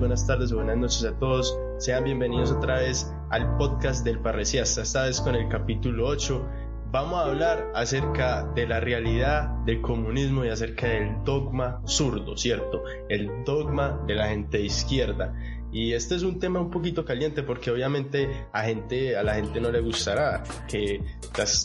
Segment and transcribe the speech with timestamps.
[0.00, 1.58] Buenas tardes o buenas noches a todos.
[1.76, 6.48] Sean bienvenidos otra vez al podcast del Parreciasta, esta vez con el capítulo 8.
[6.90, 12.82] Vamos a hablar acerca de la realidad del comunismo y acerca del dogma zurdo, ¿cierto?
[13.10, 15.34] El dogma de la gente izquierda.
[15.72, 19.60] Y este es un tema un poquito caliente porque obviamente a, gente, a la gente
[19.60, 21.00] no le gustará que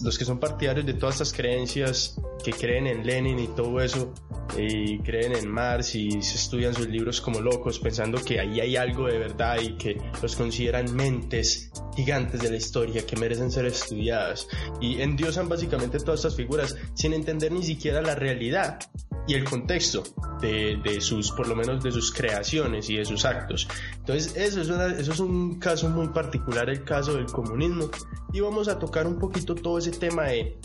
[0.04, 4.14] los que son partidarios de todas estas creencias, que creen en Lenin y todo eso,
[4.58, 8.76] y creen en Marx y se estudian sus libros como locos pensando que ahí hay
[8.78, 13.66] algo de verdad y que los consideran mentes gigantes de la historia que merecen ser
[13.66, 14.48] estudiadas.
[14.80, 18.80] Y endiosan básicamente todas estas figuras sin entender ni siquiera la realidad
[19.28, 20.04] y el contexto
[20.42, 23.68] de, de, sus, por lo menos de sus creaciones y de sus actos.
[23.98, 27.90] Entonces, eso es, eso es un caso muy particular, el caso del comunismo,
[28.34, 30.58] y vamos a tocar un poquito todo ese tema de,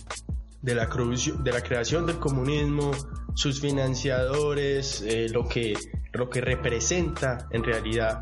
[0.60, 2.90] de, la, de la creación del comunismo,
[3.34, 5.74] sus financiadores, eh, lo, que,
[6.12, 8.20] lo que representa en realidad.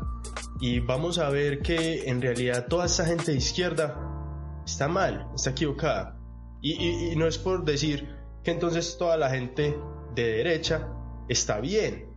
[0.61, 5.51] Y vamos a ver que en realidad toda esa gente de izquierda está mal, está
[5.51, 6.17] equivocada.
[6.61, 8.07] y, y no es por decir
[8.43, 9.77] que entonces toda la gente
[10.23, 10.87] de derecha
[11.27, 12.07] está bien.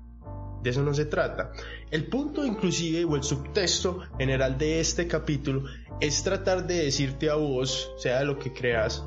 [0.63, 1.53] De eso no se trata.
[1.91, 5.65] El punto inclusive o el subtexto general de este capítulo
[6.01, 9.05] es tratar de decirte a vos, sea lo que creas,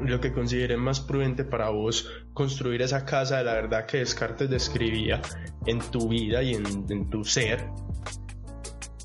[0.00, 4.50] lo que consideres más prudente para vos construir esa casa de la verdad que Descartes
[4.50, 5.22] describía
[5.66, 7.66] en tu vida y en, en tu ser,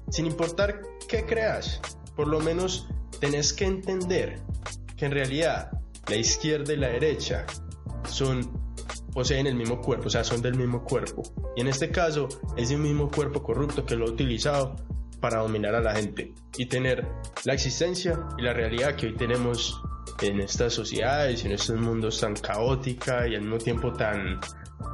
[0.09, 1.80] sin importar qué creas,
[2.16, 2.88] por lo menos
[3.19, 4.41] tenés que entender
[4.97, 5.72] que en realidad
[6.08, 7.46] la izquierda y la derecha
[8.08, 8.59] son
[9.14, 11.24] poseen el mismo cuerpo, o sea, son del mismo cuerpo.
[11.56, 14.75] Y en este caso, es el mismo cuerpo corrupto que lo ha utilizado
[15.20, 17.08] para dominar a la gente y tener
[17.44, 19.81] la existencia y la realidad que hoy tenemos
[20.22, 24.40] en estas sociedades, en estos mundos tan caótica y al mismo tiempo tan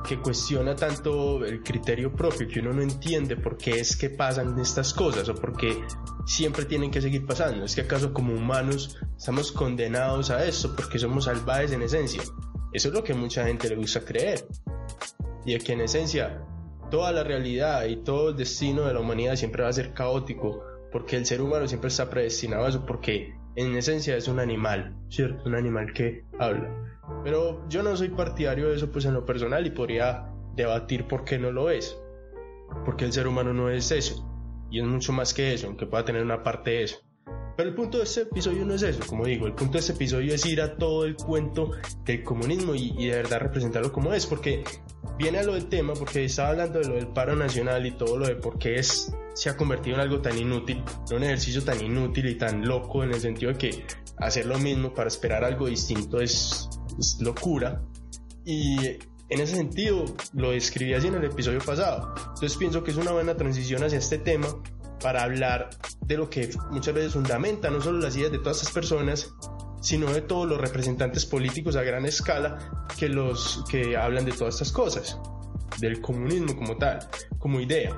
[0.08, 4.58] que cuestiona tanto el criterio propio que uno no entiende por qué es que pasan
[4.59, 5.84] estas cosas o por qué
[6.26, 7.66] siempre tienen que seguir pasando.
[7.66, 12.22] Es que acaso como humanos estamos condenados a eso porque somos salvajes en esencia.
[12.75, 14.46] Eso es lo que mucha gente le gusta creer.
[15.46, 16.41] Y es que en esencia
[16.91, 20.62] toda la realidad y todo el destino de la humanidad siempre va a ser caótico,
[20.91, 24.94] porque el ser humano siempre está predestinado a eso, porque en esencia es un animal,
[25.08, 25.46] ¿cierto?
[25.46, 27.00] Un animal que habla.
[27.24, 30.25] Pero yo no soy partidario de eso pues en lo personal y podría
[30.58, 31.97] debatir por qué no lo es.
[32.84, 34.30] Porque el ser humano no es eso.
[34.69, 36.97] Y es mucho más que eso, aunque pueda tener una parte de eso.
[37.55, 39.93] Pero el punto de este episodio no es eso, como digo, el punto de este
[39.93, 41.71] episodio es ir a todo el cuento
[42.03, 44.63] del comunismo y, de verdad representarlo como es, porque
[45.17, 48.17] viene a lo del tema, porque estaba hablando de lo del paro nacional y todo
[48.17, 51.63] lo de por qué es, se ha convertido en algo tan inútil, en un ejercicio
[51.63, 53.85] tan inútil y tan loco en el sentido de que
[54.17, 57.81] hacer lo mismo para esperar algo distinto es, es locura.
[58.43, 58.77] Y
[59.29, 62.13] en ese sentido lo describí así en el episodio pasado.
[62.17, 64.47] Entonces pienso que es una buena transición hacia este tema
[65.05, 65.69] para hablar
[66.01, 69.35] de lo que muchas veces fundamenta no solo las ideas de todas estas personas,
[69.79, 74.55] sino de todos los representantes políticos a gran escala que, los, que hablan de todas
[74.55, 75.19] estas cosas,
[75.79, 77.07] del comunismo como tal,
[77.38, 77.95] como idea.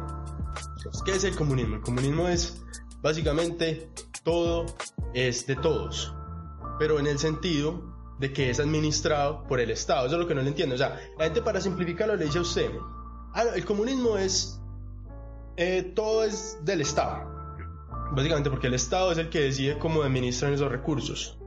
[1.06, 1.75] ¿Qué es el comunismo?
[1.75, 2.62] El comunismo es
[3.01, 3.89] básicamente
[4.24, 4.66] todo
[5.13, 6.13] es de todos,
[6.78, 7.85] pero en el sentido
[8.19, 10.07] de que es administrado por el Estado.
[10.07, 10.75] Eso es lo que no le entiendo.
[10.75, 12.69] O sea, la gente para simplificarlo le dice a usted,
[13.34, 14.59] ah, el comunismo es
[15.57, 17.35] eh, todo es del Estado.
[18.12, 21.38] Básicamente porque el Estado es el que decide cómo administran esos recursos.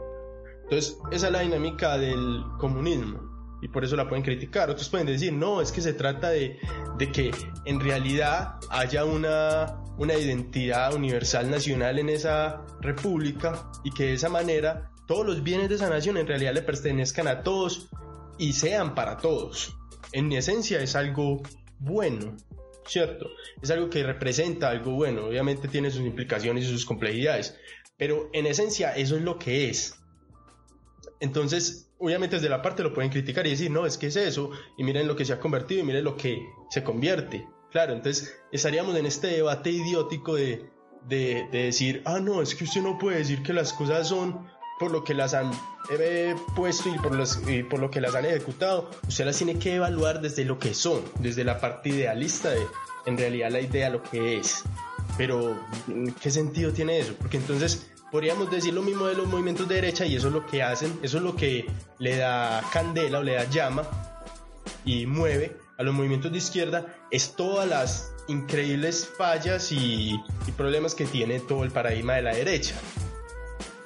[0.64, 3.30] Entonces, esa es la dinámica del comunismo.
[3.62, 4.70] Y por eso la pueden criticar.
[4.70, 6.58] Otros pueden decir, no, es que se trata de,
[6.98, 7.30] de que
[7.64, 14.28] en realidad haya una, una identidad universal nacional en esa república y que de esa
[14.28, 17.88] manera todos los bienes de esa nación en realidad le pertenezcan a todos
[18.38, 19.76] y sean para todos.
[20.12, 21.42] En esencia es algo
[21.78, 22.36] bueno,
[22.86, 23.30] ¿cierto?
[23.62, 27.56] Es algo que representa algo bueno, obviamente tiene sus implicaciones y sus complejidades,
[27.96, 29.96] pero en esencia eso es lo que es.
[31.20, 34.50] Entonces, obviamente desde la parte lo pueden criticar y decir, no, es que es eso,
[34.78, 37.46] y miren lo que se ha convertido y miren lo que se convierte.
[37.70, 40.70] Claro, entonces estaríamos en este debate idiótico de,
[41.06, 44.48] de, de decir, ah, no, es que usted no puede decir que las cosas son
[44.80, 45.52] por lo que las han
[45.90, 50.46] eh, puesto y por, lo que las han ejecutado, usted las tiene que evaluar desde
[50.46, 52.66] lo que son, desde la parte idealista de
[53.04, 54.62] en realidad la idea lo que es.
[55.18, 55.54] Pero,
[56.22, 57.12] ¿qué sentido tiene eso?
[57.18, 60.46] Porque entonces podríamos decir lo mismo de los movimientos de derecha y eso es lo
[60.46, 61.66] que hacen, eso es lo que
[61.98, 63.82] le da candela o le da llama
[64.86, 70.18] y mueve a los movimientos de izquierda, es todas las increíbles fallas y
[70.56, 72.76] problemas que tiene todo el paradigma de la derecha.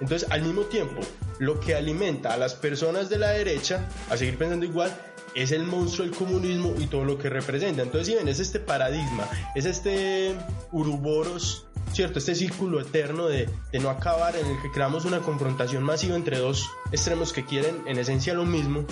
[0.05, 1.01] Entonces, al mismo tiempo,
[1.39, 4.95] lo que alimenta a las personas de la derecha a seguir pensando igual
[5.35, 7.81] es el monstruo del comunismo y todo lo que representa.
[7.81, 10.37] Entonces, si ven, es este paradigma, es este
[10.73, 11.65] uruboros,
[11.95, 12.19] ¿cierto?
[12.19, 16.39] Este círculo eterno de, de, no acabar en el que creamos una confrontación masiva entre
[16.39, 18.85] dos extremos que quieren en esencia lo mismo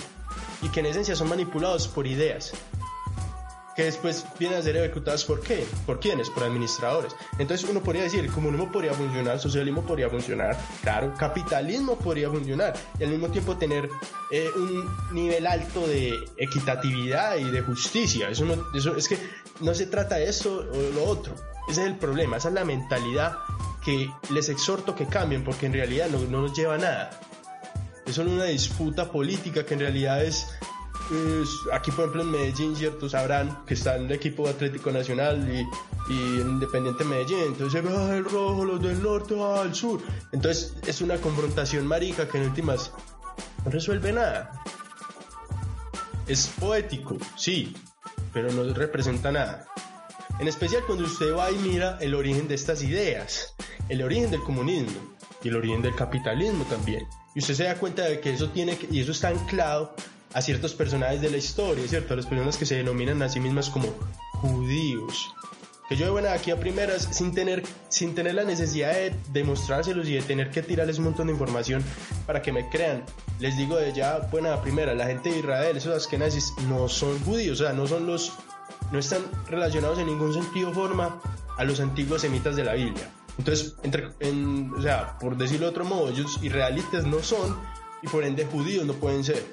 [0.63, 2.53] y que en esencia son manipulados por ideas
[3.75, 5.65] que después vienen a ser ejecutadas por qué?
[5.85, 6.29] ¿Por quiénes?
[6.29, 7.15] Por administradores.
[7.39, 12.29] Entonces uno podría decir, el comunismo podría funcionar, el socialismo podría funcionar, claro, capitalismo podría
[12.29, 13.89] funcionar y al mismo tiempo tener
[14.31, 18.29] eh, un nivel alto de equitatividad y de justicia.
[18.29, 19.17] Eso, no, eso es que
[19.59, 21.33] no se trata de eso o lo otro.
[21.67, 23.37] Ese es el problema, esa es la mentalidad
[23.83, 27.09] que les exhorto que cambien porque en realidad no, no nos lleva a nada.
[28.05, 30.47] Es solo una disputa política que en realidad es
[31.09, 36.13] pues, aquí por ejemplo en Medellín, cierto, sabrán que está el equipo Atlético Nacional y,
[36.13, 40.01] y en Independiente Medellín, entonces va el rojo, los del norte, va al sur.
[40.31, 42.91] Entonces es una confrontación marica que en últimas
[43.63, 44.51] no resuelve nada.
[46.27, 47.75] Es poético, sí,
[48.31, 49.65] pero no representa nada.
[50.39, 53.53] En especial cuando usted va y mira el origen de estas ideas,
[53.89, 57.05] el origen del comunismo y el origen del capitalismo también.
[57.35, 59.95] Y usted se da cuenta de que eso tiene y eso está anclado
[60.33, 62.13] a ciertos personajes de la historia, ¿cierto?
[62.13, 63.87] A las personas que se denominan a sí mismas como
[64.33, 65.33] judíos.
[65.89, 70.13] Que yo, bueno, aquí a primeras, sin tener, sin tener la necesidad de demostrárselos y
[70.13, 71.83] de tener que tirarles un montón de información
[72.25, 73.03] para que me crean,
[73.39, 77.19] les digo de ya, bueno, a primera, la gente de Israel, esos nazis, no son
[77.23, 78.31] judíos, o sea, no son los,
[78.91, 81.21] no están relacionados en ningún sentido o forma
[81.57, 83.11] a los antiguos semitas de la Biblia.
[83.37, 83.75] Entonces,
[84.77, 87.57] o sea, por decirlo de otro modo, ellos israelitas no son
[88.01, 89.43] y por ende judíos no pueden ser.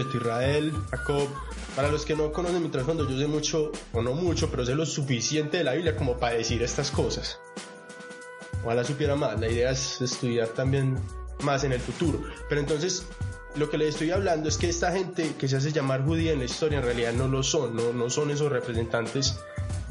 [0.00, 1.28] Israel, Jacob.
[1.76, 4.74] Para los que no conocen mi trasfondo, yo sé mucho, o no mucho, pero sé
[4.74, 7.38] lo suficiente de la Biblia como para decir estas cosas.
[8.64, 9.40] Ojalá supiera más.
[9.40, 10.98] La idea es estudiar también
[11.42, 12.22] más en el futuro.
[12.48, 13.06] Pero entonces,
[13.56, 16.38] lo que le estoy hablando es que esta gente que se hace llamar judía en
[16.38, 19.38] la historia en realidad no lo son, no, no son esos representantes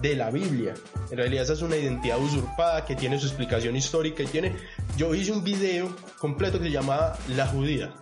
[0.02, 0.74] de la Biblia.
[1.10, 4.56] En realidad esa es una identidad usurpada que tiene su explicación histórica y tiene...
[4.98, 7.94] Yo hice un video completo que se llamaba La Judía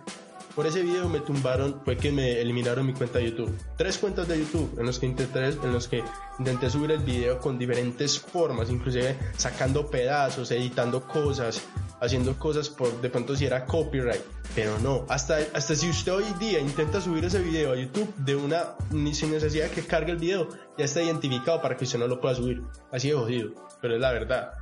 [0.54, 3.56] por ese video me tumbaron, fue que me eliminaron mi cuenta de YouTube.
[3.76, 6.02] Tres cuentas de YouTube en los que intenté, en los que
[6.38, 11.62] intenté subir el video con diferentes formas, inclusive sacando pedazos, editando cosas,
[12.00, 14.22] haciendo cosas por de pronto si era copyright,
[14.54, 15.06] pero no.
[15.08, 19.14] Hasta, hasta si usted hoy día intenta subir ese video a YouTube de una, ni
[19.14, 22.34] sin necesidad que cargue el video, ya está identificado para que usted no lo pueda
[22.34, 22.62] subir.
[22.90, 23.50] Así de jodido,
[23.80, 24.52] pero es la verdad.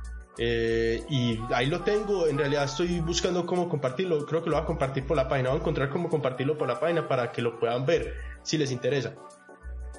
[0.41, 4.63] Eh, y ahí lo tengo, en realidad estoy buscando cómo compartirlo, creo que lo voy
[4.63, 7.41] a compartir por la página, voy a encontrar cómo compartirlo por la página para que
[7.41, 9.15] lo puedan ver, si les interesa.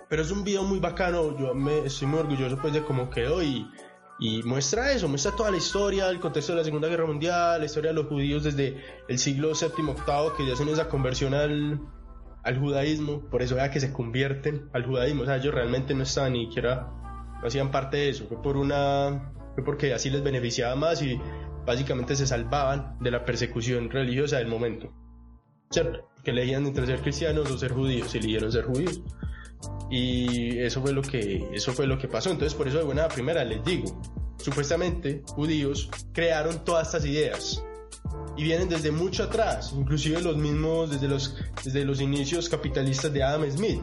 [0.09, 3.43] Pero es un video muy bacano, yo me, estoy muy orgulloso pues de cómo quedó
[3.43, 3.71] y,
[4.19, 7.67] y muestra eso, muestra toda la historia, el contexto de la Segunda Guerra Mundial, la
[7.67, 11.79] historia de los judíos desde el siglo VII, VIII, que ya hacen esa conversión al,
[12.45, 16.05] al judaísmo, por eso vea que se convierten al judaísmo, o sea, ellos realmente no
[16.05, 16.89] estaban ni siquiera,
[17.43, 21.21] no hacían parte de eso, fue por una fue porque así les beneficiaba más y
[21.67, 24.93] básicamente se salvaban de la persecución religiosa del momento.
[25.71, 26.09] ¿Cierto?
[26.25, 29.03] Que elegían entre ser cristianos o ser judíos, y eligieron ser judíos.
[29.91, 32.31] Y eso fue lo que, eso fue lo que pasó.
[32.31, 34.01] Entonces, por eso de buena primera les digo,
[34.39, 37.63] supuestamente judíos crearon todas estas ideas
[38.37, 43.23] y vienen desde mucho atrás, inclusive los mismos desde los desde los inicios capitalistas de
[43.23, 43.81] Adam Smith.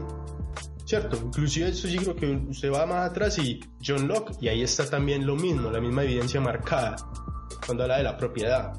[0.87, 1.17] ¿Cierto?
[1.21, 4.89] Inclusive eso sí creo que usted va más atrás y John Locke, y ahí está
[4.89, 6.95] también lo mismo, la misma evidencia marcada
[7.65, 8.73] cuando habla de la propiedad.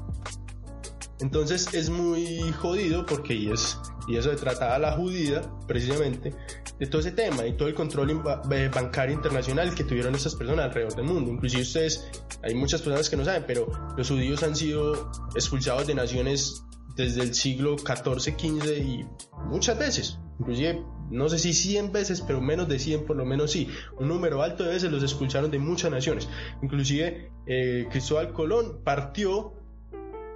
[1.19, 6.33] Entonces es muy jodido porque y, es, y eso se trataba la judía, precisamente,
[6.79, 8.09] de todo ese tema y todo el control
[8.51, 11.29] eh, bancario internacional que tuvieron estas personas alrededor del mundo.
[11.29, 12.09] Inclusive ustedes,
[12.41, 16.63] hay muchas personas que no saben, pero los judíos han sido expulsados de naciones
[16.95, 19.05] desde el siglo XIV, XV y
[19.45, 20.17] muchas veces.
[20.39, 23.69] Inclusive no sé si 100 veces, pero menos de 100 por lo menos sí.
[23.97, 26.27] Un número alto de veces los expulsaron de muchas naciones.
[26.61, 29.53] Inclusive eh, Cristóbal Colón partió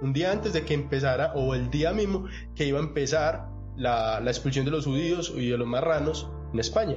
[0.00, 4.20] un día antes de que empezara, o el día mismo que iba a empezar la,
[4.20, 6.96] la expulsión de los judíos y de los marranos en España.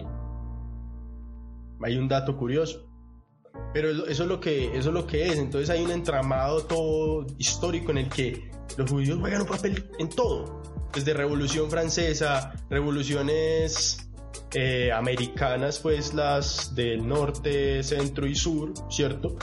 [1.82, 2.84] Hay un dato curioso.
[3.74, 5.38] Pero eso es lo que, eso es lo que es.
[5.38, 10.10] Entonces hay un entramado todo histórico en el que los judíos juegan un papel en
[10.10, 10.62] todo,
[10.98, 14.10] desde Revolución Francesa, revoluciones
[14.56, 19.36] eh, americanas, pues las del norte, centro y sur, ¿cierto?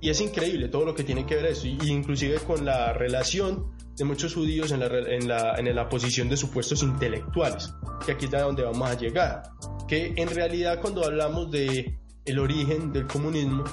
[0.00, 3.72] Y es increíble todo lo que tiene que ver eso, y inclusive con la relación
[3.96, 7.74] de muchos judíos en la, en la, en la posición de supuestos intelectuales,
[8.06, 9.42] que aquí es a donde vamos a llegar.
[9.88, 13.64] Que en realidad cuando hablamos de el origen del comunismo,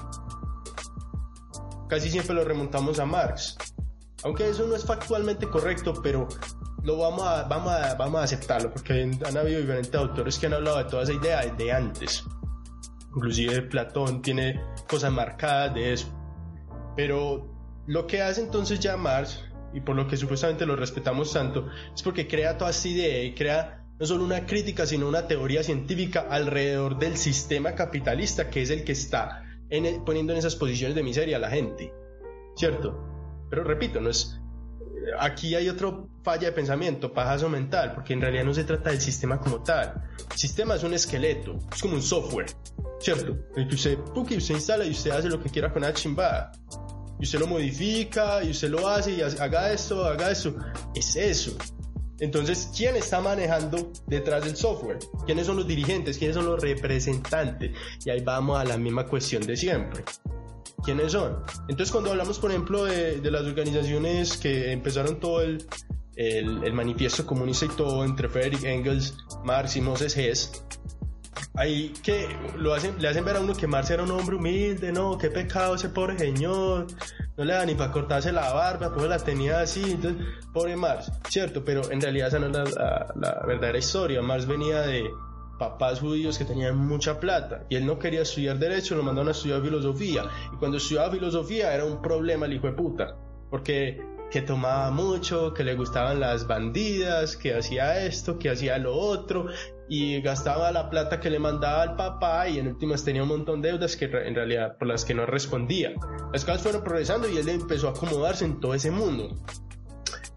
[1.87, 3.55] casi siempre lo remontamos a Marx.
[4.23, 6.27] Aunque eso no es factualmente correcto, pero
[6.83, 10.53] lo vamos a, vamos a, vamos a aceptarlo, porque han habido diferentes autores que han
[10.53, 12.23] hablado de toda esa idea desde antes.
[13.15, 16.07] Inclusive Platón tiene cosas marcadas de eso.
[16.95, 17.47] Pero
[17.87, 22.01] lo que hace entonces ya Marx, y por lo que supuestamente lo respetamos tanto, es
[22.03, 26.25] porque crea toda esta idea y crea no solo una crítica, sino una teoría científica
[26.29, 29.43] alrededor del sistema capitalista, que es el que está
[30.05, 31.93] poniendo en esas posiciones de miseria a la gente.
[32.55, 32.97] ¿Cierto?
[33.49, 34.40] Pero repito, no es...
[35.19, 39.01] Aquí hay otro falla de pensamiento, pajazo mental, porque en realidad no se trata del
[39.01, 40.09] sistema como tal.
[40.31, 42.47] El sistema es un esqueleto, es como un software,
[42.99, 43.37] ¿cierto?
[43.55, 46.51] El que usted, usted instala y usted hace lo que quiera con la chimbada
[47.21, 50.55] y usted lo modifica y usted lo hace y haga esto, haga eso.
[50.95, 51.55] Es eso.
[52.19, 54.97] Entonces, ¿quién está manejando detrás del software?
[55.25, 56.17] ¿Quiénes son los dirigentes?
[56.17, 57.71] ¿Quiénes son los representantes?
[58.05, 60.03] Y ahí vamos a la misma cuestión de siempre.
[60.83, 61.43] ¿Quiénes son?
[61.67, 65.65] Entonces, cuando hablamos, por ejemplo, de, las organizaciones que empezaron todo el,
[66.15, 70.63] el, manifiesto comunista y todo entre Frederick Engels, Marx y Moses Hess,
[71.55, 74.91] ahí que lo hacen, le hacen ver a uno que Marx era un hombre humilde,
[74.91, 76.87] no, qué pecado ese pobre señor,
[77.37, 81.11] no le da ni para cortarse la barba, pues la tenía así, entonces, pobre Marx,
[81.29, 85.09] cierto, pero en realidad esa no es la, verdadera historia, Marx venía de
[85.61, 89.31] papás judíos que tenían mucha plata y él no quería estudiar derecho, lo mandaron a
[89.31, 93.15] estudiar filosofía y cuando estudiaba filosofía era un problema el hijo de puta,
[93.51, 94.01] porque
[94.31, 99.49] que tomaba mucho, que le gustaban las bandidas, que hacía esto, que hacía lo otro,
[99.87, 103.61] y gastaba la plata que le mandaba al papá y en últimas tenía un montón
[103.61, 105.91] de deudas que en realidad por las que no respondía.
[106.33, 109.35] Las cosas fueron progresando y él empezó a acomodarse en todo ese mundo.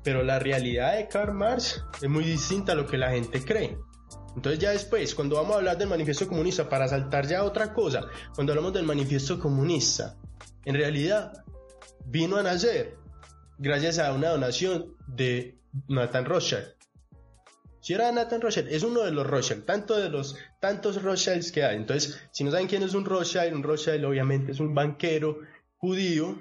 [0.02, 3.78] Pero la realidad de Karl Marx es muy distinta a lo que la gente cree.
[4.36, 7.72] Entonces ya después, cuando vamos a hablar del manifiesto comunista, para saltar ya a otra
[7.72, 10.16] cosa, cuando hablamos del manifiesto comunista,
[10.64, 11.44] en realidad
[12.06, 12.96] vino a nacer
[13.58, 16.74] gracias a una donación de Nathan Rothschild.
[17.80, 21.64] Si era Nathan Rothschild, es uno de los Rothschild, tanto de los tantos Rothschilds que
[21.64, 21.76] hay.
[21.76, 25.40] Entonces, si no saben quién es un Rothschild, un Rothschild obviamente es un banquero
[25.76, 26.38] judío,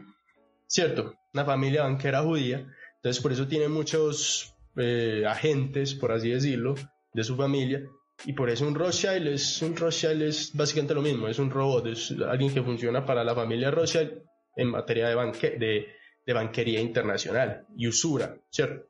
[0.67, 1.15] ¿cierto?
[1.33, 2.65] Una familia banquera judía.
[2.95, 6.75] Entonces, por eso tiene muchos eh, agentes, por así decirlo,
[7.13, 7.83] de su familia.
[8.25, 11.87] Y por eso un Rothschild es un Rothschild es básicamente lo mismo, es un robot,
[11.87, 14.23] es alguien que funciona para la familia Rothschild
[14.55, 15.87] en materia de, banque, de,
[16.25, 18.87] de banquería internacional y usura, ¿cierto?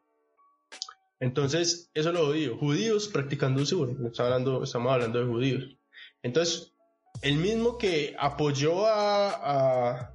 [1.19, 2.57] Entonces, eso lo odio.
[2.57, 3.93] Judíos practicando usura.
[3.93, 5.77] Estamos hablando, estamos hablando de judíos.
[6.21, 6.73] Entonces,
[7.21, 10.11] el mismo que apoyó a,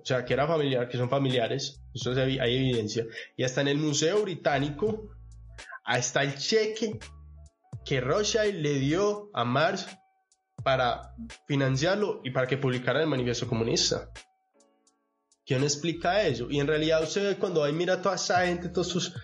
[0.00, 3.04] o sea, que era familiar, que son familiares, eso hay evidencia,
[3.36, 5.10] y hasta en el Museo Británico,
[5.84, 6.98] hasta el cheque
[7.84, 9.86] que Rothschild le dio a Marx
[10.62, 11.14] para
[11.46, 14.10] financiarlo y para que publicara el manifiesto comunista.
[15.46, 16.48] ¿Quién explica eso?
[16.50, 19.14] Y en realidad usted cuando ahí mira toda esa gente, todos sus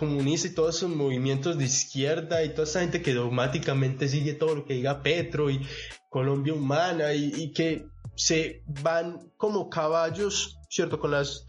[0.00, 4.54] comunista y todos esos movimientos de izquierda y toda esa gente que dogmáticamente sigue todo
[4.54, 5.60] lo que diga Petro y
[6.08, 7.86] Colombia Humana y, que
[8.16, 10.98] se van como caballos, ¿cierto?
[10.98, 11.44] Con, las,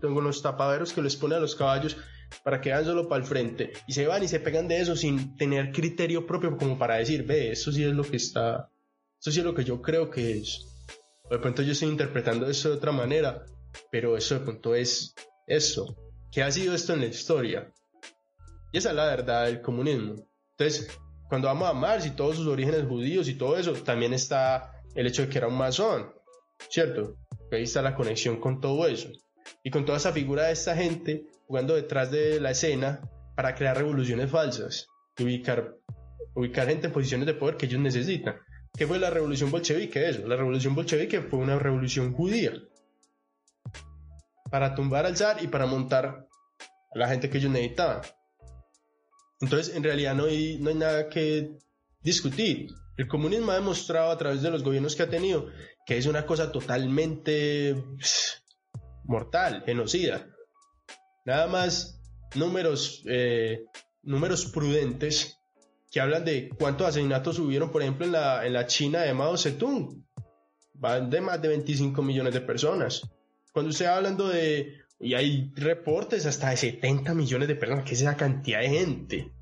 [0.00, 1.96] con los tapaderos que les pone a los caballos
[2.42, 4.96] para que vayan solo para el frente y se van y se pegan de eso
[4.96, 8.70] sin tener criterio propio como para decir, ve, eso sí es lo que está,
[9.20, 10.66] eso sí es lo que yo creo que es.
[11.30, 13.44] De pronto yo estoy interpretando eso de otra manera,
[13.90, 15.14] pero eso de pronto es
[15.46, 15.96] eso.
[16.30, 17.72] ¿Qué ha sido esto en la historia?
[18.72, 20.16] Y esa es la verdad del comunismo.
[20.58, 20.88] Entonces,
[21.28, 25.06] cuando vamos a Marx y todos sus orígenes judíos y todo eso, también está el
[25.06, 26.12] hecho de que era un masón,
[26.68, 27.16] ¿cierto?
[27.56, 29.08] ahí está la conexión con todo eso.
[29.62, 33.00] Y con toda esa figura de esta gente jugando detrás de la escena
[33.36, 34.86] para crear revoluciones falsas
[35.16, 35.76] y ubicar,
[36.34, 38.36] ubicar gente en posiciones de poder que ellos necesitan.
[38.76, 40.08] ¿Qué fue la revolución bolchevique?
[40.08, 42.52] Eso, la revolución bolchevique fue una revolución judía
[44.50, 48.02] para tumbar al zar y para montar a la gente que ellos necesitaban.
[49.40, 51.58] Entonces, en realidad no hay, no hay nada que
[52.02, 52.68] discutir.
[52.96, 55.50] El comunismo ha demostrado a través de los gobiernos que ha tenido
[55.86, 57.76] que es una cosa totalmente
[59.04, 60.33] mortal, genocida.
[61.24, 62.00] Nada más
[62.34, 63.64] números, eh,
[64.02, 65.38] números prudentes
[65.90, 69.36] que hablan de cuántos asesinatos hubieron, por ejemplo, en la, en la China de Mao
[69.36, 70.04] Zedong.
[70.74, 73.08] Van de más de 25 millones de personas.
[73.52, 78.00] Cuando usted hablando de Y hay reportes hasta de 70 millones de personas, que es
[78.00, 79.32] esa cantidad de gente.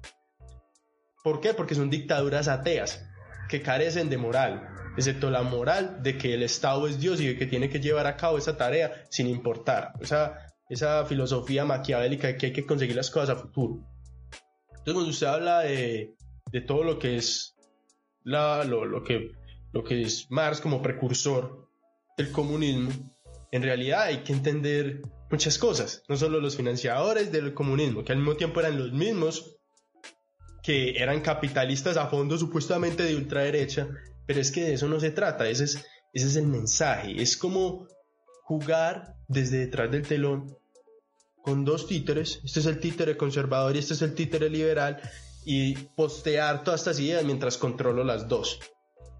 [1.23, 1.55] ¿Por qué?
[1.55, 3.07] Porque son dictaduras ateas,
[3.49, 7.39] que carecen de moral, excepto la moral de que el Estado es Dios y de
[7.39, 9.93] que tiene que llevar a cabo esa tarea sin importar.
[10.01, 13.87] Esa, esa filosofía maquiavélica de que hay que conseguir las cosas a futuro.
[14.71, 16.15] Entonces, cuando usted habla de,
[16.51, 17.55] de todo lo que es
[18.25, 19.33] la, lo, lo, que,
[19.73, 21.69] lo que es Marx como precursor
[22.17, 22.91] del comunismo,
[23.51, 28.19] en realidad hay que entender muchas cosas, no solo los financiadores del comunismo, que al
[28.19, 29.57] mismo tiempo eran los mismos
[30.63, 33.89] que eran capitalistas a fondo supuestamente de ultraderecha,
[34.27, 37.37] pero es que de eso no se trata, ese es, ese es el mensaje, es
[37.37, 37.89] como
[38.45, 40.57] jugar desde detrás del telón
[41.43, 45.01] con dos títeres, este es el títere conservador y este es el títere liberal,
[45.45, 48.61] y postear todas estas ideas mientras controlo las dos.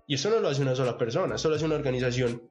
[0.07, 2.49] Y eso no lo hace una sola persona, eso lo hace una organización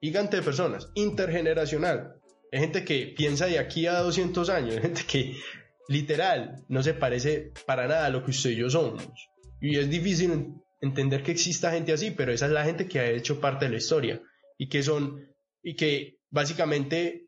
[0.00, 2.20] gigante de personas, intergeneracional.
[2.52, 5.36] Hay gente que piensa de aquí a 200 años, hay gente que
[5.88, 9.06] literal no se parece para nada a lo que usted y yo somos.
[9.60, 13.10] Y es difícil entender que exista gente así, pero esa es la gente que ha
[13.10, 14.20] hecho parte de la historia
[14.58, 17.23] y que son y que básicamente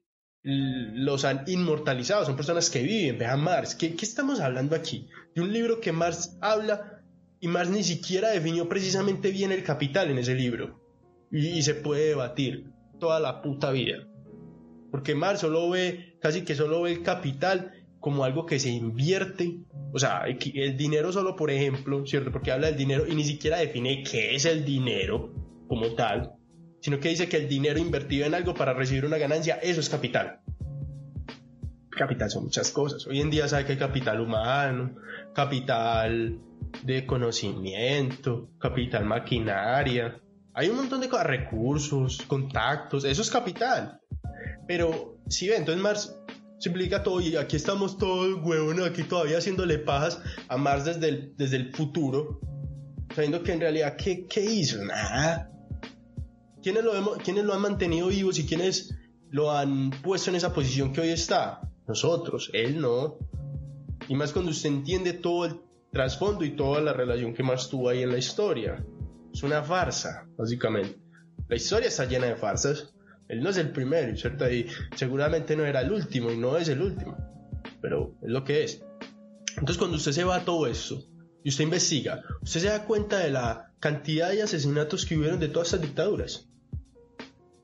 [0.49, 5.09] los han inmortalizado, son personas que viven, vean Marx, ¿qué, estamos hablando aquí?
[5.35, 7.03] De un libro que Marx habla
[7.41, 10.81] y Marx ni siquiera definió precisamente bien el capital en ese libro.
[11.33, 14.07] Y, se puede debatir toda la puta vida,
[14.93, 19.59] porque Marx solo ve, casi que solo ve el capital como algo que se invierte,
[19.93, 22.31] o sea, el dinero solo por ejemplo, ¿cierto?
[22.31, 25.35] Porque habla del dinero y ni siquiera define qué es el dinero
[25.67, 26.36] como tal,
[26.81, 29.89] sino que dice que el dinero invertido en algo para recibir una ganancia, eso es
[29.89, 30.41] capital.
[31.91, 33.07] Capital son muchas cosas.
[33.07, 34.95] Hoy en día sabe que hay capital humano,
[35.35, 36.39] capital
[36.83, 40.21] de conocimiento, capital maquinaria.
[40.53, 44.01] Hay un montón de cosas, recursos, contactos, eso es capital.
[44.67, 46.17] Pero si ve, entonces Mars
[46.59, 51.35] simplifica todo y aquí estamos todos huevones, aquí todavía haciéndole pajas a Mars desde el,
[51.37, 52.41] desde el futuro,
[53.15, 54.83] sabiendo que en realidad, ¿qué, qué hizo?
[54.85, 55.51] Nada
[56.67, 58.93] ¿Quiénes lo, han mantenido vivos y quiénes
[59.31, 61.61] lo han puesto en esa posición que hoy está?
[61.87, 63.19] Nosotros, él no.
[64.09, 65.61] Y más cuando usted entiende todo el
[65.93, 68.85] trasfondo y toda la relación que más tuvo ahí en la historia.
[69.33, 70.99] Es una farsa, básicamente.
[71.47, 72.93] La historia está llena de farsas.
[73.29, 74.51] Él no es el primero, ¿cierto?
[74.51, 77.17] Y seguramente no era el último y no es el último.
[77.81, 78.85] Pero es lo que es.
[79.51, 81.07] Entonces cuando usted se va a todo eso
[81.45, 85.47] y usted investiga, usted se da cuenta de la cantidad de asesinatos que hubieron de
[85.47, 86.49] todas estas dictaduras.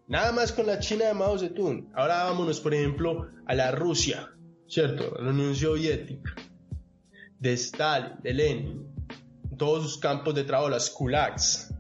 [0.09, 1.91] Nada más con la China de Mao Zedong.
[1.95, 4.31] Ahora vámonos, por ejemplo, a la Rusia,
[4.67, 5.17] ¿cierto?
[5.21, 6.35] La Unión Soviética.
[7.39, 8.87] De Stalin, de Lenin.
[9.57, 11.75] Todos sus campos de trabajo, las kulaks.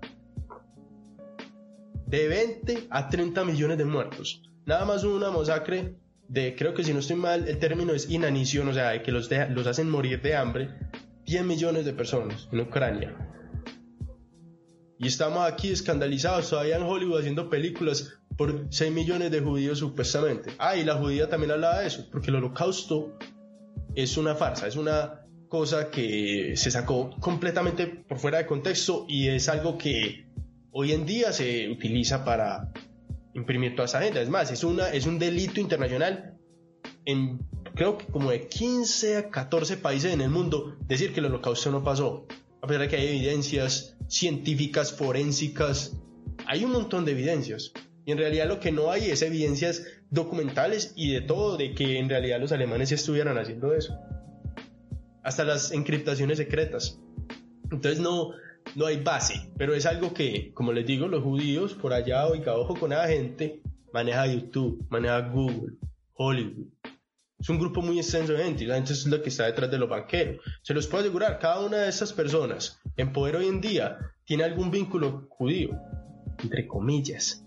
[2.07, 4.43] De 20 a 30 millones de muertos.
[4.67, 5.97] Nada más una masacre
[6.29, 9.11] de, creo que si no estoy mal, el término es inanición, o sea, de que
[9.11, 10.71] los, los hacen morir de hambre.
[11.27, 13.17] 10 millones de personas en Ucrania.
[15.03, 20.53] Y estamos aquí escandalizados todavía en Hollywood haciendo películas por 6 millones de judíos supuestamente.
[20.59, 23.19] Ah, y la judía también hablaba de eso, porque el holocausto
[23.97, 29.27] es una farsa, es una cosa que se sacó completamente por fuera de contexto y
[29.27, 30.29] es algo que
[30.71, 32.73] hoy en día se utiliza para
[33.35, 34.21] imprimir toda esa agenda.
[34.21, 36.38] Es más, es, una, es un delito internacional
[37.07, 37.41] en
[37.75, 41.73] creo que como de 15 a 14 países en el mundo decir que el holocausto
[41.73, 42.29] no pasó.
[42.62, 45.96] A pesar de que hay evidencias científicas, forensicas,
[46.46, 47.72] hay un montón de evidencias.
[48.05, 51.98] Y en realidad lo que no hay es evidencias documentales y de todo de que
[51.98, 53.98] en realidad los alemanes estuvieran haciendo eso.
[55.25, 57.01] Hasta las encriptaciones secretas.
[57.64, 58.31] Entonces no,
[58.77, 62.55] no hay base, pero es algo que, como les digo, los judíos por allá, oiga,
[62.55, 63.61] ojo con la gente,
[63.92, 65.75] maneja YouTube, maneja Google,
[66.14, 66.68] Hollywood.
[67.42, 69.70] Es un grupo muy extenso de gente y la gente es la que está detrás
[69.70, 70.40] de los banqueros.
[70.62, 74.44] Se los puedo asegurar, cada una de esas personas en poder hoy en día tiene
[74.44, 75.76] algún vínculo judío,
[76.40, 77.42] entre comillas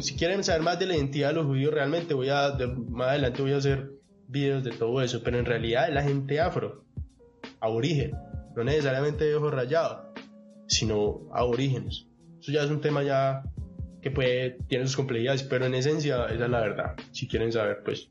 [0.00, 2.56] si quieren saber más de la identidad de los judíos, realmente voy a,
[2.88, 3.90] más adelante voy a hacer
[4.28, 6.84] videos de todo eso, pero en realidad la gente afro,
[7.60, 8.12] aborigen,
[8.54, 10.06] no necesariamente de ojos rayados,
[10.68, 12.06] sino aborígenes.
[12.40, 13.42] Eso ya es un tema ya
[14.00, 17.82] que puede, tiene sus complejidades, pero en esencia esa es la verdad, si quieren saber,
[17.84, 18.08] pues.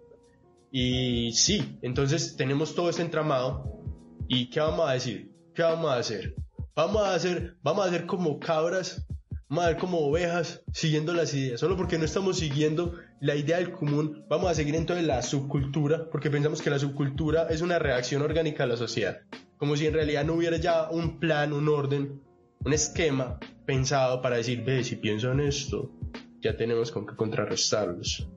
[0.71, 3.83] Y sí, entonces tenemos todo este entramado,
[4.27, 5.31] ¿y qué vamos a decir?
[5.53, 6.33] ¿Qué vamos a hacer?
[6.75, 9.05] Vamos a hacer, vamos a hacer como cabras
[9.51, 11.59] vamos a ver como ovejas siguiendo las ideas.
[11.59, 16.09] Solo porque no estamos siguiendo la idea del común, vamos a seguir entonces la subcultura,
[16.09, 19.19] porque pensamos que la subcultura es una reacción orgánica a la sociedad.
[19.57, 22.21] Como si en realidad no hubiera ya un plan, un orden,
[22.63, 25.91] un esquema pensado para decir, ve, si piensan esto,
[26.39, 28.29] ya tenemos con qué contrarrestarlos.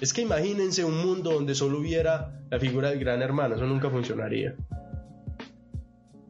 [0.00, 3.90] Es que imagínense un mundo donde solo hubiera la figura del gran hermano, eso nunca
[3.90, 4.54] funcionaría.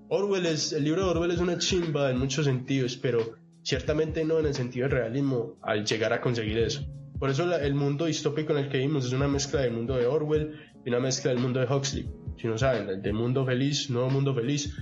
[0.08, 4.38] Orwell es, el libro de Orwell es una chimba en muchos sentidos, pero ciertamente no
[4.38, 6.86] en el sentido del realismo al llegar a conseguir eso.
[7.18, 10.06] Por eso el mundo distópico en el que vivimos es una mezcla del mundo de
[10.06, 10.54] Orwell
[10.84, 12.08] y una mezcla del mundo de Huxley.
[12.38, 14.74] Si no saben, el del mundo feliz, nuevo mundo feliz,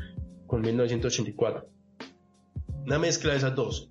[0.47, 1.69] con 1984.
[2.85, 3.91] Una mezcla de esas dos.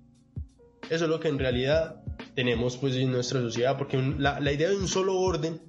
[0.90, 2.02] Eso es lo que en realidad
[2.34, 5.60] tenemos pues en nuestra sociedad, porque la, la idea de un solo orden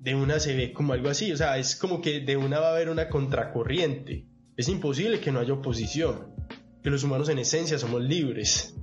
[0.00, 2.68] de una se ve como algo así, o sea, es como que de una va
[2.68, 4.28] a haber una contracorriente.
[4.56, 6.34] Es imposible que no haya oposición,
[6.82, 8.76] que los humanos en esencia somos libres.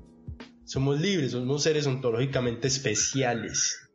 [0.65, 3.89] Somos libres, somos seres ontológicamente especiales.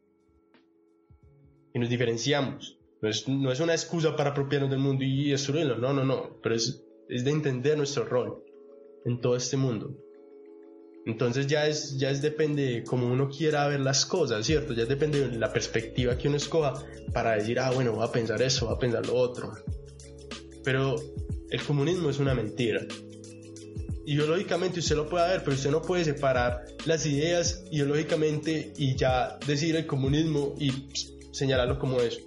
[1.75, 2.79] Y nos diferenciamos.
[3.01, 6.41] No es, no es una excusa para apropiarnos del mundo y destruirlo, no, no, no.
[6.43, 8.43] Pero es, es de entender nuestro rol
[9.05, 9.97] en todo este mundo.
[11.09, 14.75] Entonces ya es, ya es depende de cómo uno quiera ver las cosas, ¿cierto?
[14.75, 16.75] Ya depende de la perspectiva que uno escoja
[17.13, 19.53] para decir, ah, bueno, va a pensar eso, va a pensar lo otro.
[20.63, 20.97] Pero
[21.51, 22.87] el comunismo es una mentira
[24.09, 29.39] ideológicamente usted lo puede ver, pero usted no puede separar las ideas ideológicamente y ya
[29.47, 30.73] decir el comunismo y
[31.31, 32.21] señalarlo como eso.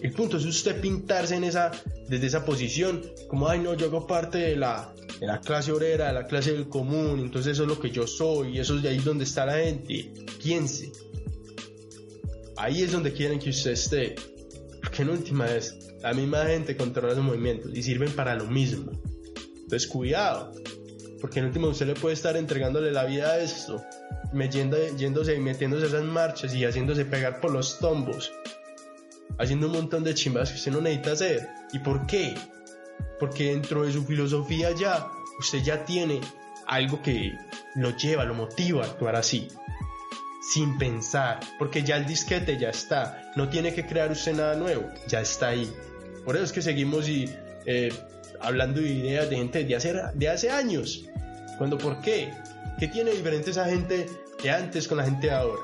[0.00, 1.72] El punto es usted pintarse en esa,
[2.08, 6.08] desde esa posición, como, ay no, yo hago parte de la, de la clase obrera,
[6.08, 8.82] de la clase del común, entonces eso es lo que yo soy, y eso es
[8.82, 10.12] de ahí donde está la gente.
[10.42, 10.90] Piense.
[12.56, 14.14] Ahí es donde quieren que usted esté.
[14.80, 18.90] Porque en última vez, la misma gente controla los movimientos y sirven para lo mismo.
[19.62, 20.52] Entonces, cuidado,
[21.20, 23.84] porque en último usted le puede estar entregándole la vida a esto,
[24.96, 28.32] yéndose y metiéndose esas marchas y haciéndose pegar por los tombos,
[29.38, 31.48] haciendo un montón de chimbas que usted no necesita hacer.
[31.74, 32.34] ¿Y por qué?
[33.18, 36.20] Porque dentro de su filosofía ya, usted ya tiene
[36.66, 37.36] algo que
[37.74, 39.48] lo lleva, lo motiva a actuar así,
[40.40, 44.88] sin pensar, porque ya el disquete ya está, no tiene que crear usted nada nuevo,
[45.06, 45.70] ya está ahí.
[46.24, 47.28] Por eso es que seguimos y
[47.66, 47.92] eh,
[48.40, 51.04] hablando de ideas de gente de hace, de hace años.
[51.58, 52.32] Cuando, ¿por qué?
[52.78, 54.08] ¿Qué tiene diferente esa gente
[54.42, 55.60] de antes con la gente de ahora?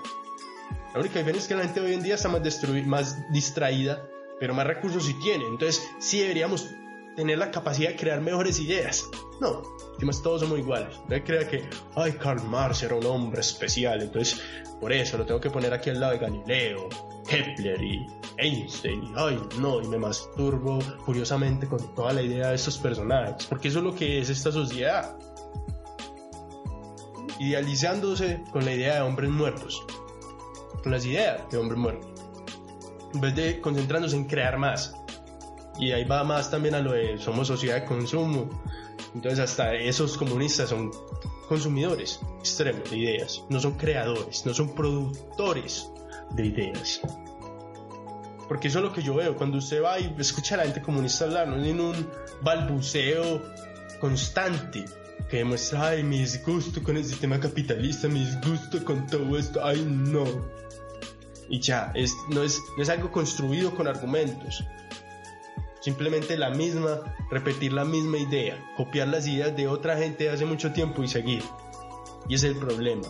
[0.93, 2.43] La única diferencia es que la gente hoy en día está más,
[2.87, 4.03] más distraída,
[4.39, 5.45] pero más recursos sí tiene.
[5.47, 6.69] Entonces, sí deberíamos
[7.17, 9.09] tener la capacidad de crear mejores ideas.
[9.41, 9.63] No,
[10.03, 11.01] más todos somos iguales.
[11.09, 14.41] No crea que, ay, Karl Marx era un hombre especial, entonces
[14.81, 16.89] por eso lo tengo que poner aquí al lado de Galileo,
[17.27, 19.03] Kepler y Einstein.
[19.03, 23.69] Y, ay, no, y me masturbo curiosamente con toda la idea de estos personajes, porque
[23.69, 25.17] eso es lo que es esta sociedad.
[27.39, 29.85] Idealizándose con la idea de hombres muertos,
[30.83, 32.11] con las ideas de hombres muertos,
[33.13, 34.95] en vez de concentrándose en crear más.
[35.79, 38.49] Y ahí va más también a lo de somos sociedad de consumo.
[39.15, 40.91] Entonces hasta esos comunistas son
[41.49, 45.89] consumidores extremos de ideas, no son creadores, no son productores
[46.31, 47.01] de ideas.
[48.49, 50.81] Porque eso es lo que yo veo, cuando usted va y escucha a la gente
[50.81, 52.09] comunista hablar, no en un
[52.43, 53.43] balbuceo
[54.01, 54.85] constante
[55.29, 59.85] que demuestra, ay, mi disgusto con el sistema capitalista, mi disgusto con todo esto, ay,
[59.85, 60.25] no.
[61.49, 64.63] Y ya, es, no, es, no es algo construido con argumentos,
[65.87, 70.45] Simplemente la misma, repetir la misma idea, copiar las ideas de otra gente de hace
[70.45, 71.45] mucho tiempo y seguir.
[72.29, 73.07] Y es el problema.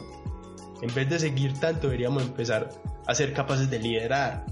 [0.83, 2.69] En vez de seguir tanto, deberíamos empezar
[3.07, 4.45] a ser capaces de liderar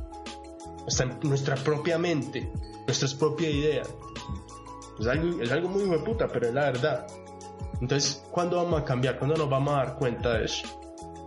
[0.81, 2.51] nuestra, nuestra propia mente,
[2.87, 3.95] nuestras propias ideas.
[4.99, 7.07] Es algo, es algo muy puta, pero es la verdad.
[7.83, 9.19] Entonces, ¿cuándo vamos a cambiar?
[9.19, 10.67] ¿Cuándo nos vamos a dar cuenta de eso?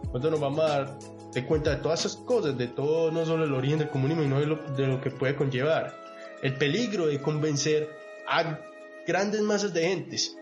[0.10, 1.00] ¿Cuándo nos vamos a dar
[1.32, 4.40] de cuenta de todas esas cosas, de todo, no solo el origen del comunismo, sino
[4.40, 6.07] de de lo que puede conllevar?
[6.42, 7.90] El peligro de convencer
[8.28, 8.60] a
[9.06, 10.36] grandes masas de gentes,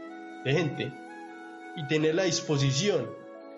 [0.43, 0.93] de gente,
[1.75, 3.09] y tener la disposición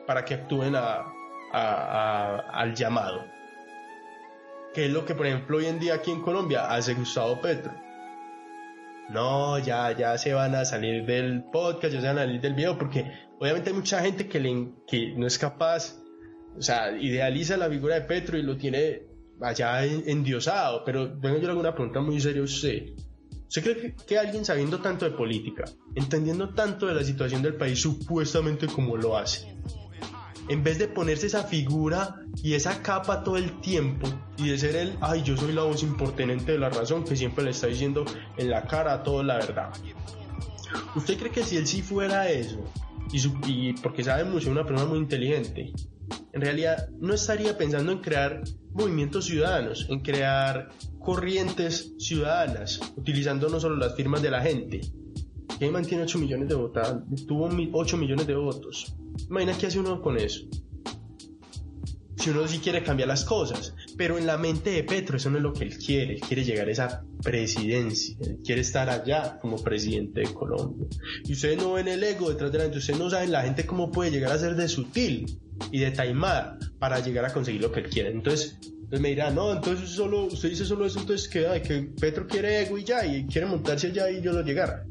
[0.05, 3.25] para que actúen al llamado.
[4.73, 7.73] Que es lo que, por ejemplo, hoy en día aquí en Colombia hace Gustavo Petro.
[9.09, 12.53] No, ya, ya se van a salir del podcast, ya se van a salir del
[12.53, 15.95] video, porque obviamente hay mucha gente que, le, que no es capaz,
[16.57, 19.06] o sea, idealiza la figura de Petro y lo tiene
[19.41, 22.93] allá endiosado, pero vengo yo alguna pregunta muy seria a usted.
[23.47, 25.63] ¿Usted cree que, alguien sabiendo tanto de política,
[25.95, 29.55] entendiendo tanto de la situación del país supuestamente como lo hace,
[30.49, 34.75] en vez de ponerse esa figura y esa capa todo el tiempo y de ser
[34.75, 38.05] el, ay, yo soy la voz importante de la razón que siempre le está diciendo
[38.37, 39.69] en la cara a todos la verdad?
[40.95, 42.59] ¿Usted cree que si él sí fuera eso,
[43.13, 45.71] y, y porque sabe mucho, una persona muy inteligente,
[46.33, 48.43] en realidad no estaría pensando en crear
[48.73, 54.81] movimientos ciudadanos, en crear corrientes ciudadanas, utilizando no solo las firmas de la gente.
[55.57, 58.95] Que mantiene 8 millones de votantes, tuvo 8 millones de votos.
[59.29, 60.41] Imagina qué hace uno con eso.
[62.17, 63.73] si uno sí quiere cambiar las cosas.
[63.97, 66.15] Pero en la mente de Petro eso no es lo que él quiere.
[66.15, 68.15] Él quiere llegar a esa presidencia.
[68.19, 70.87] Él quiere estar allá como presidente de Colombia.
[71.23, 72.79] Y ustedes no ven el ego detrás de la gente.
[72.79, 75.39] Ustedes no saben la gente cómo puede llegar a ser de sutil
[75.71, 78.11] y de taimada para llegar a conseguir lo que él quiere.
[78.11, 78.57] Entonces,
[78.89, 82.77] me dirá, no, entonces solo, usted dice solo eso, entonces que, que Petro quiere ego
[82.77, 84.85] y ya, y quiere montarse allá y yo lo llegar.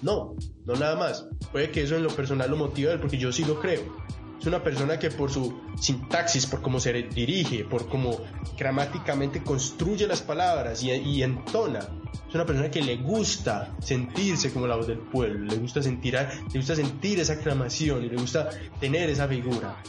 [0.00, 1.28] No, no nada más.
[1.52, 3.96] Puede que eso en lo personal lo motive porque yo sí lo creo.
[4.40, 8.18] Es una persona que por su sintaxis, por cómo se dirige, por cómo
[8.56, 11.80] gramáticamente construye las palabras y, entona,
[12.28, 16.14] es una persona que le gusta sentirse como la voz del pueblo, le gusta sentir,
[16.14, 19.82] le gusta sentir esa aclamación y le gusta tener esa figura.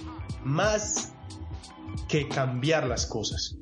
[0.44, 1.14] Más
[2.08, 3.58] que cambiar las cosas.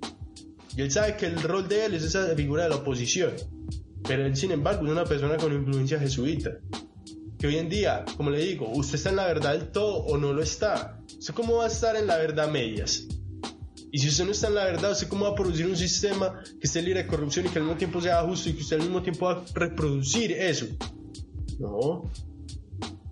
[0.75, 3.33] Y él sabe que el rol de él es esa figura de la oposición.
[4.07, 6.51] Pero él, sin embargo, es una persona con influencia jesuita
[7.37, 10.17] que hoy en día, como le digo, usted está en la verdad del todo o
[10.17, 10.99] no lo está.
[11.17, 13.07] ¿Usted cómo va a estar en la verdad medias?
[13.91, 16.41] Y si usted no está en la verdad, ¿usted cómo va a producir un sistema
[16.43, 18.77] que esté libre de corrupción y que al mismo tiempo sea justo y que usted
[18.77, 20.65] al mismo tiempo va a reproducir eso?
[21.59, 22.11] No.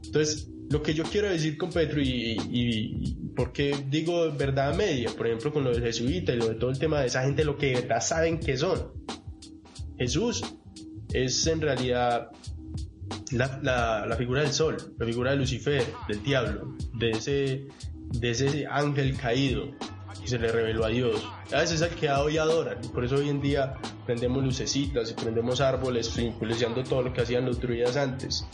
[0.04, 3.18] Entonces, lo que yo quiero decir con Petro y, y,
[3.54, 6.80] qué digo verdad media, por ejemplo con lo del jesuita y lo de todo el
[6.80, 8.92] tema de esa gente, lo que de verdad saben que son.
[9.98, 10.44] Jesús
[11.14, 12.32] es en realidad
[13.32, 17.68] la, figura del sol, la figura de Lucifer, del diablo, de ese,
[18.12, 19.72] de ese ángel caído
[20.22, 21.24] que se le reveló a Dios.
[21.54, 25.12] A veces es el que hoy adoran, y por eso hoy en día prendemos lucecitas
[25.12, 28.46] y prendemos árboles, simbolizando todo lo que hacían los druidas antes,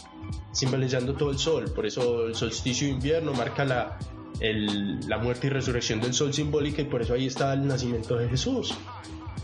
[0.52, 1.72] simbolizando todo el sol.
[1.74, 3.98] Por eso el solsticio de invierno marca la,
[5.08, 8.28] la muerte y resurrección del sol simbólica, y por eso ahí está el nacimiento de
[8.30, 8.74] Jesús.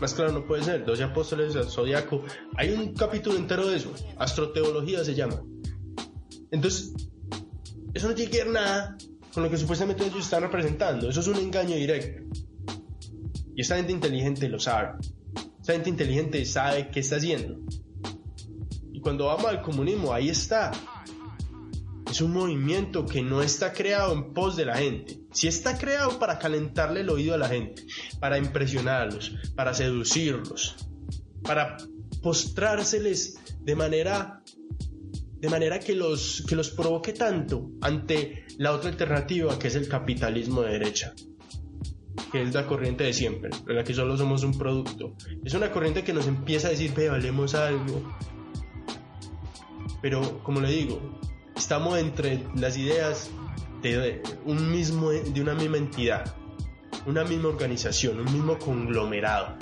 [0.00, 0.84] Más claro no puede ser.
[0.84, 2.24] 12 apóstoles del zodiaco.
[2.56, 3.92] Hay un capítulo entero de eso.
[4.16, 5.42] Astroteología se llama.
[6.50, 6.92] Entonces,
[7.94, 8.96] eso no tiene que ver nada
[9.32, 11.08] con lo que supuestamente ellos están representando.
[11.08, 12.22] Eso es un engaño directo.
[13.54, 14.98] Y esta gente inteligente lo sabe.
[15.60, 17.58] Esta gente inteligente sabe qué está haciendo.
[18.92, 20.70] Y cuando vamos al comunismo, ahí está.
[22.20, 25.20] Un movimiento que no está creado en pos de la gente.
[25.32, 27.84] Si está creado para calentarle el oído a la gente,
[28.18, 30.76] para impresionarlos, para seducirlos,
[31.42, 31.76] para
[32.22, 34.42] postrárseles de manera
[35.40, 39.86] de manera que los que los provoque tanto ante la otra alternativa que es el
[39.86, 41.14] capitalismo de derecha
[42.32, 45.14] que es la corriente de siempre, en la que solo somos un producto.
[45.44, 48.14] Es una corriente que nos empieza a decir, ve, valemos algo.
[50.02, 51.00] Pero, como le digo,
[51.58, 53.30] estamos entre las ideas
[53.82, 56.34] de, un mismo, de una misma entidad,
[57.04, 59.56] una misma organización, un mismo conglomerado.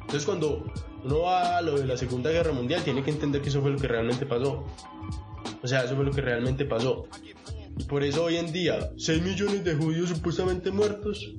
[0.00, 0.64] Entonces cuando
[1.04, 3.70] uno va a lo de la Segunda Guerra Mundial, tiene que entender que eso fue
[3.70, 4.64] lo que realmente pasó.
[5.62, 7.06] O sea, eso fue lo que realmente pasó.
[7.78, 11.34] Y por eso hoy en día, 6 millones de judíos supuestamente muertos,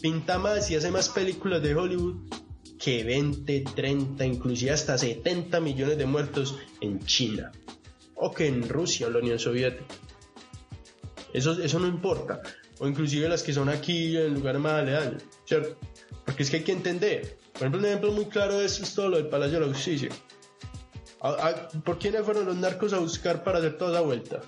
[0.00, 2.16] pinta más y hace más películas de Hollywood
[2.78, 7.52] que 20, 30, inclusive hasta 70 millones de muertos en China
[8.20, 9.94] o que en Rusia o la Unión Soviética.
[11.32, 12.40] Eso, eso no importa.
[12.78, 15.76] O inclusive las que son aquí en lugares más aledaños, ¿cierto?
[16.24, 17.38] Porque es que hay que entender.
[17.52, 19.72] Por ejemplo, un ejemplo muy claro de eso es todo lo del Palacio de la
[19.72, 20.10] Justicia.
[21.84, 24.40] ¿Por quiénes fueron los narcos a buscar para hacer toda esa vuelta?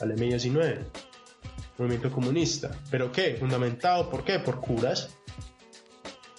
[0.00, 0.86] Al M19,
[1.78, 2.70] movimiento comunista.
[2.90, 3.36] ¿Pero qué?
[3.38, 4.38] ¿Fundamentado por qué?
[4.38, 5.16] Por curas.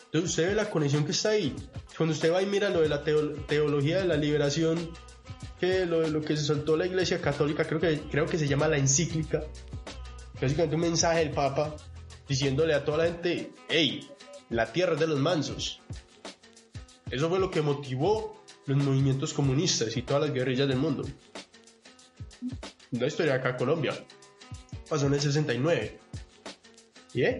[0.06, 1.54] Entonces usted ve la conexión que está ahí.
[1.98, 4.92] Cuando usted va y mira lo de la teología de la liberación
[5.60, 8.68] que lo, lo, que se soltó la Iglesia Católica, creo que, creo que se llama
[8.68, 9.44] la encíclica,
[10.40, 11.76] básicamente un mensaje del Papa
[12.28, 14.08] diciéndole a toda la gente, hey,
[14.50, 15.82] la tierra es de los mansos.
[17.10, 21.08] Eso fue lo que motivó los movimientos comunistas y todas las guerrillas del mundo.
[22.92, 23.94] La historia acá Colombia
[24.90, 26.00] pasó en el 69.
[27.14, 27.40] ¿Y eh?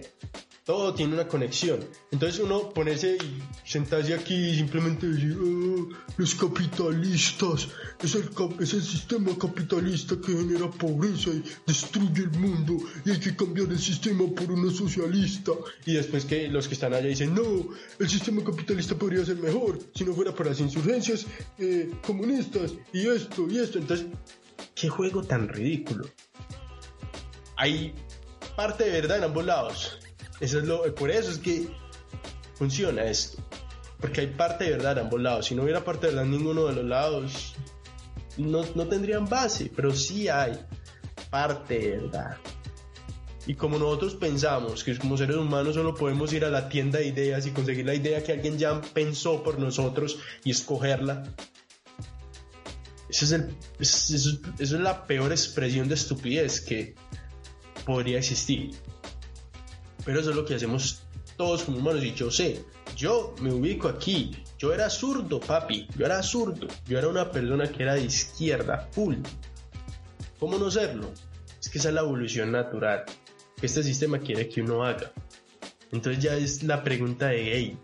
[0.68, 1.80] Todo tiene una conexión.
[2.10, 7.68] Entonces uno ponerse y sentarse aquí y simplemente decir, ah, los capitalistas,
[8.02, 8.28] es el,
[8.60, 13.68] es el sistema capitalista que genera pobreza y destruye el mundo y hay que cambiar
[13.68, 15.52] el sistema por uno socialista.
[15.86, 19.78] Y después que los que están allá dicen, no, el sistema capitalista podría ser mejor
[19.94, 21.24] si no fuera por las insurgencias
[21.58, 23.78] eh, comunistas y esto y esto.
[23.78, 24.08] Entonces,
[24.74, 26.04] qué juego tan ridículo.
[27.56, 27.94] Hay
[28.54, 29.98] parte de verdad en ambos lados
[30.40, 31.68] eso es lo, por eso es que
[32.54, 33.42] funciona esto.
[34.00, 35.46] Porque hay parte de verdad en ambos lados.
[35.46, 37.54] Si no hubiera parte de verdad en ninguno de los lados,
[38.36, 39.70] no, no tendrían base.
[39.74, 40.58] Pero sí hay
[41.30, 42.36] parte de verdad.
[43.46, 47.06] Y como nosotros pensamos que como seres humanos solo podemos ir a la tienda de
[47.06, 51.24] ideas y conseguir la idea que alguien ya pensó por nosotros y escogerla,
[53.08, 56.94] eso es, el, eso es la peor expresión de estupidez que
[57.86, 58.72] podría existir.
[60.08, 61.02] Pero eso es lo que hacemos
[61.36, 62.64] todos como humanos y yo sé,
[62.96, 67.70] yo me ubico aquí, yo era zurdo, papi, yo era zurdo, yo era una persona
[67.70, 69.16] que era de izquierda, full.
[70.40, 71.12] ¿Cómo no serlo?
[71.60, 73.04] Es que esa es la evolución natural
[73.60, 75.12] que este sistema quiere que uno haga.
[75.92, 77.78] Entonces ya es la pregunta de, hey,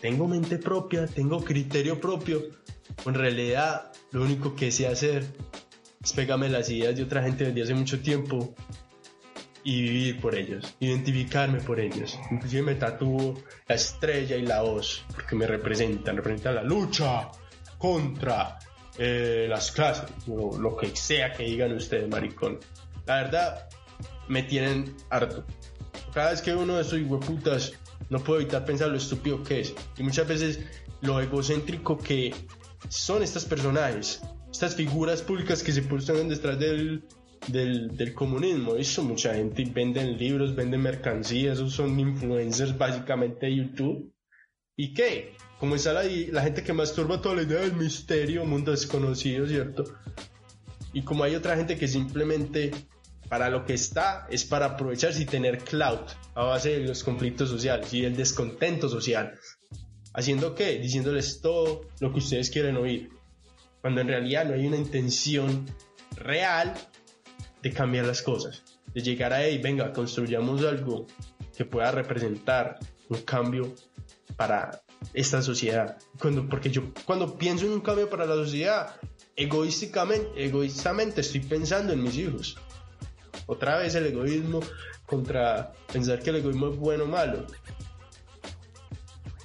[0.00, 1.06] ¿tengo mente propia?
[1.06, 2.42] ¿Tengo criterio propio?
[3.04, 5.24] En realidad, lo único que sé hacer
[6.02, 8.56] es pegarme las ideas de otra gente desde hace mucho tiempo
[9.66, 12.16] y vivir por ellos, identificarme por ellos.
[12.30, 13.34] Inclusive me tatúo
[13.66, 17.32] la estrella y la voz porque me representan, representan la lucha
[17.76, 18.60] contra
[18.96, 22.60] eh, las clases, o lo que sea que digan ustedes, maricón.
[23.06, 23.68] La verdad,
[24.28, 25.44] me tienen harto.
[26.14, 27.72] Cada vez que uno de esos hueputas
[28.08, 29.74] no puedo evitar pensar lo estúpido que es.
[29.98, 30.60] Y muchas veces
[31.00, 32.32] lo egocéntrico que
[32.88, 37.02] son estos personajes, estas figuras públicas que se ponen detrás del,
[37.48, 38.76] del, comunismo.
[38.76, 44.12] Eso mucha gente venden libros, venden mercancías, esos son influencers básicamente de YouTube.
[44.76, 45.34] ¿Y qué?
[45.58, 49.84] Como está la, la gente que masturba toda la idea del misterio, mundo desconocido, ¿cierto?
[50.92, 52.72] Y como hay otra gente que simplemente
[53.28, 56.00] para lo que está es para aprovecharse y tener cloud
[56.34, 59.38] a base de los conflictos sociales y el descontento social.
[60.14, 60.78] ¿Haciendo qué?
[60.78, 63.10] Diciéndoles todo lo que ustedes quieren oír.
[63.80, 65.66] Cuando en realidad no hay una intención
[66.16, 66.74] real
[67.62, 68.62] de cambiar las cosas,
[68.94, 71.06] de llegar a, ahí, venga, construyamos algo
[71.56, 73.74] que pueda representar un cambio
[74.36, 74.82] para
[75.14, 75.96] esta sociedad.
[76.20, 78.96] Cuando, porque yo cuando pienso en un cambio para la sociedad,
[79.34, 82.56] egoísticamente, egoístamente estoy pensando en mis hijos.
[83.46, 84.60] Otra vez el egoísmo
[85.06, 87.46] contra pensar que el egoísmo es bueno o malo.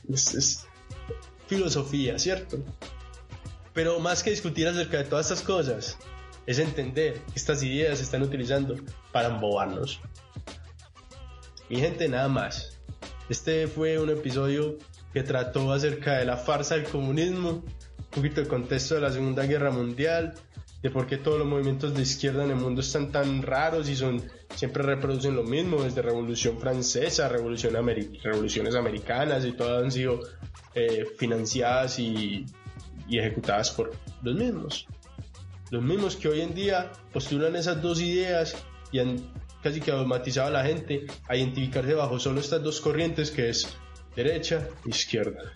[0.09, 0.65] es
[1.47, 2.57] filosofía, ¿cierto?
[3.73, 5.97] Pero más que discutir acerca de todas estas cosas,
[6.45, 8.75] es entender que estas ideas se están utilizando
[9.11, 10.01] para embobarnos.
[11.69, 12.79] Mi gente, nada más.
[13.29, 14.77] Este fue un episodio
[15.13, 19.45] que trató acerca de la farsa del comunismo, un poquito de contexto de la Segunda
[19.45, 20.33] Guerra Mundial,
[20.81, 23.95] de por qué todos los movimientos de izquierda en el mundo están tan raros y
[23.95, 24.21] son
[24.55, 27.73] siempre reproducen lo mismo, desde Revolución Francesa, Revolución
[28.23, 30.19] Revoluciones Americanas y todas han sido
[30.73, 32.45] eh, financiadas y,
[33.07, 33.91] y ejecutadas por
[34.23, 34.87] los mismos
[35.71, 38.55] los mismos que hoy en día postulan esas dos ideas
[38.91, 39.17] y han
[39.63, 43.77] casi que automatizado a la gente a identificarse bajo solo estas dos corrientes que es
[44.15, 45.53] derecha e izquierda.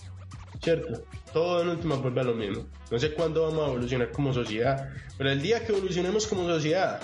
[0.64, 1.04] ¿Cierto?
[1.34, 2.66] Todo en última vuelve a lo mismo.
[2.90, 7.02] No sé cuándo vamos a evolucionar como sociedad, pero el día que evolucionemos como sociedad,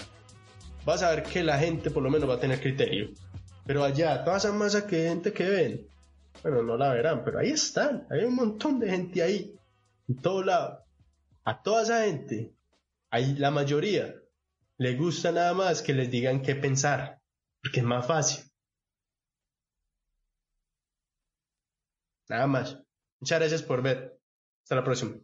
[0.86, 3.10] vas a ver que la gente por lo menos va a tener criterio.
[3.65, 5.88] Pero allá, toda esa masa que gente que ven,
[6.43, 8.08] bueno, no la verán, pero ahí están.
[8.10, 9.54] Hay un montón de gente ahí,
[10.08, 10.86] en todo lado.
[11.43, 12.54] A toda esa gente
[13.12, 14.15] hay la mayoría
[14.78, 17.21] le gusta nada más que les digan qué pensar,
[17.62, 18.43] porque es más fácil.
[22.30, 22.82] Nada más.
[23.19, 24.19] Muchas gracias por ver.
[24.63, 25.19] Hasta la próxima.